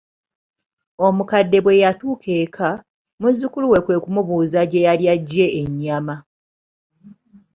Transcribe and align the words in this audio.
Omukadde 1.07 1.57
bwe 1.61 1.81
yatuuka 1.83 2.31
eka, 2.43 2.69
muzzukulu 3.21 3.65
we 3.71 3.79
kwe 3.85 3.95
kumubuuza 4.03 4.59
gye 4.69 4.85
yali 4.87 5.05
ajje 5.13 5.45
ennyama. 5.61 6.15